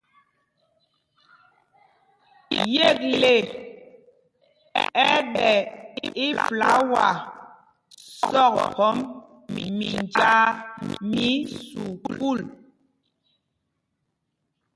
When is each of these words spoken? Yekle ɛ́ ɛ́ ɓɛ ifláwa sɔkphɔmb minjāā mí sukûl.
Yekle 2.75 3.33
ɛ́ 4.81 4.85
ɛ́ 5.09 5.19
ɓɛ 5.33 5.49
ifláwa 6.25 7.05
sɔkphɔmb 8.31 9.01
minjāā 9.77 10.45
mí 11.09 11.25
sukûl. 11.67 12.39